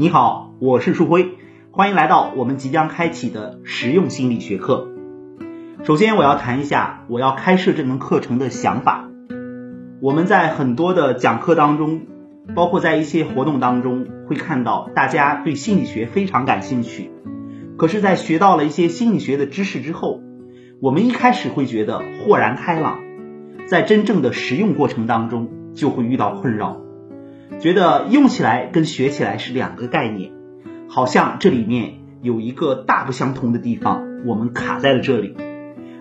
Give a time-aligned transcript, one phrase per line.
[0.00, 1.30] 你好，我是树辉，
[1.72, 4.86] 欢迎来到我们即将开启的实用心理学课。
[5.82, 9.08] 首先，我要谈一下我要开设这门课程的想法。
[10.00, 12.02] 我们在很多的讲课当中，
[12.54, 17.10] 包括在一些活动当中，会看到大家对心理学非常感兴趣。
[17.76, 20.20] 可是，在学到了一些心理学的知识之后，
[20.80, 23.00] 我们一开始会觉得豁然开朗，
[23.66, 26.76] 在真正的实用过程当中就会遇到困扰，
[27.60, 30.32] 觉得用起来跟学起来是两个概念，
[30.88, 35.34] 好像这里面有一个大不相同的地方，我们卡在了这里。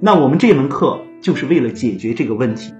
[0.00, 2.74] 那我们这门课就是为了解决这个问题。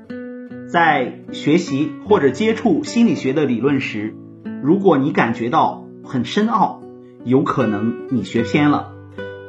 [0.69, 4.17] 在学习或者接触心理学的理论时，
[4.63, 6.83] 如果你感觉到很深奥，
[7.25, 8.93] 有可能你学偏了。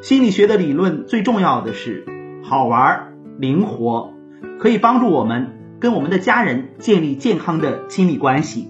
[0.02, 2.06] 心理学的理论最重要的是
[2.44, 4.14] 好玩、灵活，
[4.60, 8.68] 可以帮助我们跟我们的家人建立健康的亲密关系，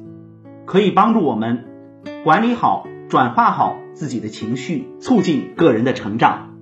[0.65, 1.65] 可以帮助我们
[2.23, 6.55] 管理好、转化好自己的情绪，促进个人的成长。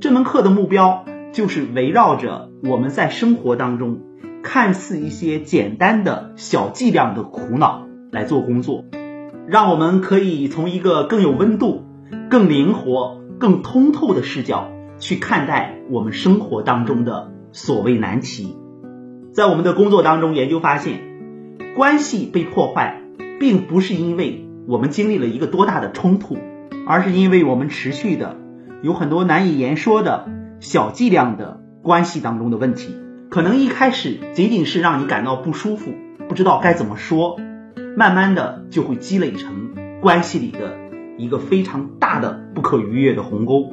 [0.00, 4.00] 这门课的目标就是围绕着我们在生活当中
[4.42, 8.84] 看似一些简单的小伎俩的苦恼来做工作。
[9.46, 11.84] 让我们可以从一个更有温度、
[12.28, 18.56] 更灵活、更通透的视角去看待我们生活当中的所谓难题。
[19.32, 20.98] 在我们的工作当中，研究发现，
[21.76, 23.02] 关系被破坏，
[23.38, 26.38] 并不是因为我们经历了一个多大的冲突，
[26.86, 28.36] 而是因为我们持续的
[28.82, 30.28] 有很多难以言说的
[30.60, 32.96] 小剂量的关系当中的问题。
[33.28, 35.92] 可能一开始仅仅是让你感到不舒服，
[36.28, 37.36] 不知道该怎么说。
[37.96, 39.70] 慢慢的就会积累成
[40.00, 40.76] 关系里的
[41.16, 43.72] 一个非常大的不可逾越的鸿沟。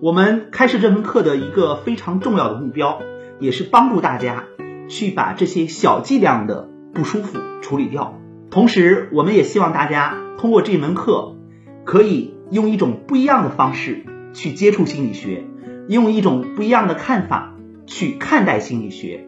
[0.00, 3.00] 我们开设这门课的一个非常重要的目标，
[3.40, 4.44] 也是帮助大家
[4.88, 8.18] 去把这些小剂量的不舒服处理掉。
[8.52, 11.36] 同时，我们也希望大家通过这门课，
[11.84, 15.44] 可以用一种不一样的方式去接触心理学，
[15.88, 17.56] 用一种不一样的看法
[17.86, 19.26] 去看待心理学。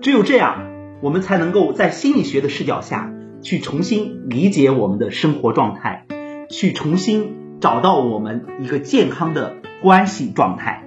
[0.00, 0.62] 只有这样，
[1.02, 3.12] 我们才能够在心理学的视角下。
[3.42, 6.06] 去重新理解我们的生活状态，
[6.48, 10.84] 去重新找到我们一个健康的关系状态。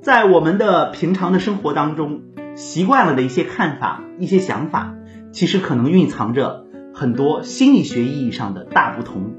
[0.00, 2.22] 在我们的平常的生活当中，
[2.54, 4.94] 习惯了的一些看法、一些想法，
[5.32, 6.61] 其实可能蕴藏着
[6.94, 9.32] 很多心理学意义上的大不同。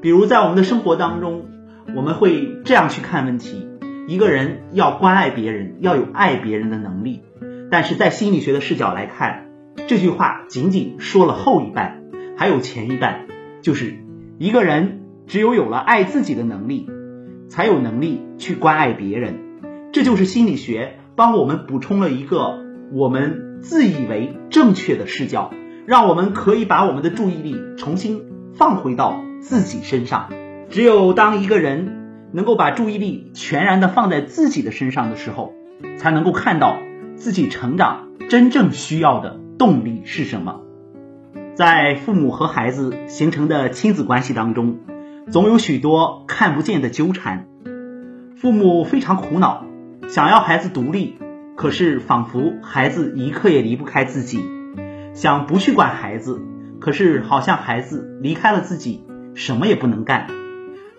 [0.00, 1.46] 比如在我们的生活当中，
[1.96, 3.68] 我们会这样去看问题：
[4.08, 7.22] 一个人要关爱别人，要有爱别人的能力。
[7.70, 9.46] 但是在心理学的视角来看，
[9.86, 12.02] 这句话仅仅说了后一半，
[12.36, 13.26] 还有前一半，
[13.62, 13.94] 就是
[14.38, 16.88] 一个人只有有了爱自己的能力，
[17.48, 19.36] 才有能力去关爱别人。
[19.92, 22.58] 这就是心理学帮我们补充了一个
[22.92, 25.52] 我们自以为正确的视角，
[25.86, 28.22] 让我们可以把我们的注意力重新
[28.54, 30.30] 放回到自己身上。
[30.70, 35.52] 只有当一个人能够把注意力全然的放在自己的身上的时候，
[35.98, 36.78] 才能够看到
[37.16, 39.40] 自己成长真正需要的。
[39.58, 40.60] 动力是什么？
[41.54, 44.80] 在父母和孩子形成的亲子关系当中，
[45.30, 47.46] 总有许多看不见的纠缠。
[48.34, 49.64] 父母非常苦恼，
[50.08, 51.16] 想要孩子独立，
[51.54, 54.40] 可是仿佛孩子一刻也离不开自己；
[55.14, 56.40] 想不去管孩子，
[56.80, 60.26] 可是好像孩子离开了自己，什么也不能干。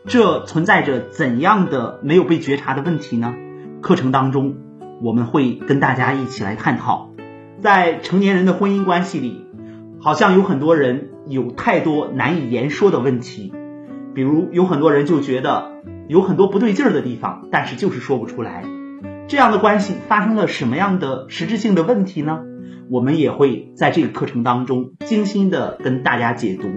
[0.06, 3.34] 这存在着怎样的没有被觉察的问题呢？
[3.81, 4.56] 课程当中
[5.01, 7.09] 我们会跟大家一起来探讨。
[7.59, 9.47] 在成年人的婚姻关系里，
[10.00, 13.51] 好像有很多人有太多难以言说的问题，
[14.13, 15.72] 比如有很多人就觉得
[16.07, 18.63] 有很多不对劲儿的地方，但是就是说不出来。
[19.28, 22.41] 这样的关系发生了什么样的实质性的问题呢？
[22.90, 26.70] 我们也会在这个课程当中精心的跟大家解读。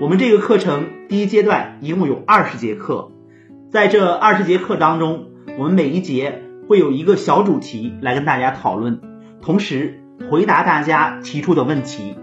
[0.00, 3.12] 我们这个课程第一阶段一共有二十节课，
[3.70, 5.26] 在这二十节课当中，
[5.58, 9.00] 我们每一节会有一个小主题来跟大家讨论，
[9.40, 9.98] 同时。
[10.30, 12.14] 回答大家提出的问题。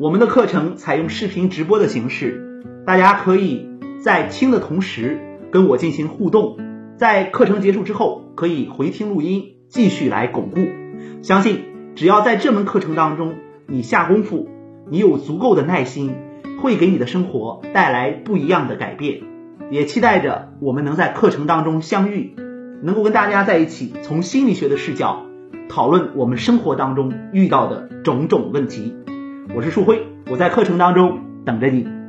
[0.00, 3.68] 我们的课程采用视频直播的形式，大家可以
[4.02, 5.20] 在听的同时
[5.50, 6.56] 跟我进行互动。
[6.96, 10.60] 在课程结束之后，可以回听录音，继续来巩固。
[11.22, 13.34] 相信只要在这门课程当中
[13.66, 14.48] 你下功夫，
[14.90, 16.14] 你有足够的耐心，
[16.60, 19.20] 会给你的生活带来不一样的改变。
[19.70, 22.34] 也期待着我们能在课程当中相遇，
[22.82, 25.22] 能够跟大家在一起，从心理学的视角。
[25.68, 28.94] 讨论我们生活当中遇到的种种问题，
[29.54, 32.01] 我是树辉，我在课程当中等着你。